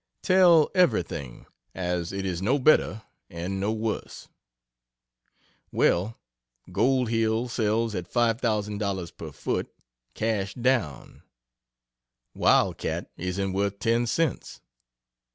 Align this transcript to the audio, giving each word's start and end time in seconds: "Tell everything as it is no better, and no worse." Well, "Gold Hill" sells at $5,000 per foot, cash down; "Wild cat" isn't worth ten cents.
"Tell 0.23 0.71
everything 0.73 1.45
as 1.75 2.11
it 2.11 2.25
is 2.25 2.41
no 2.41 2.57
better, 2.57 3.03
and 3.29 3.59
no 3.59 3.71
worse." 3.71 4.29
Well, 5.71 6.17
"Gold 6.71 7.09
Hill" 7.11 7.47
sells 7.49 7.93
at 7.93 8.11
$5,000 8.11 9.15
per 9.15 9.31
foot, 9.31 9.71
cash 10.15 10.55
down; 10.55 11.21
"Wild 12.33 12.79
cat" 12.79 13.11
isn't 13.15 13.53
worth 13.53 13.77
ten 13.77 14.07
cents. 14.07 14.59